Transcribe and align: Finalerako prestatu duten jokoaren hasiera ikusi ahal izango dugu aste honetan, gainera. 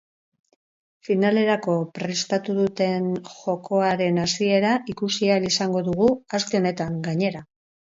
Finalerako 1.09 1.75
prestatu 1.97 2.55
duten 2.61 3.11
jokoaren 3.29 4.19
hasiera 4.25 4.73
ikusi 4.97 5.33
ahal 5.37 5.49
izango 5.53 5.87
dugu 5.91 6.11
aste 6.41 6.61
honetan, 6.65 7.01
gainera. 7.13 7.47